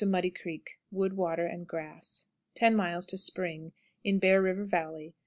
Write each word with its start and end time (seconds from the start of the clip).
Muddy 0.03 0.31
Creek. 0.31 0.79
Wood, 0.89 1.13
water, 1.13 1.45
and 1.45 1.67
grass. 1.67 2.25
10. 2.55 3.01
Spring. 3.01 3.71
In 4.03 4.17
Bear 4.17 4.41
River 4.41 4.63
Valley. 4.65 5.13